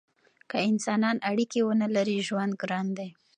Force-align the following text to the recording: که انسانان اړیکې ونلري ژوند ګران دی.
که 0.49 0.57
انسانان 0.69 1.17
اړیکې 1.31 1.59
ونلري 1.63 2.17
ژوند 2.27 2.53
ګران 2.61 2.87
دی. 2.97 3.09